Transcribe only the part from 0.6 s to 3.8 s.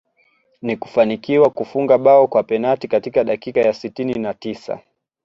Na kufanikiwa kufunga bao kwa penalti katika dakika ya